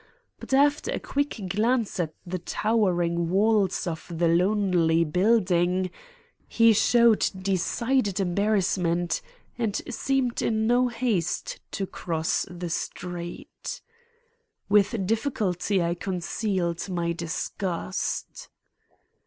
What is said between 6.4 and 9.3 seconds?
he showed decided embarrassment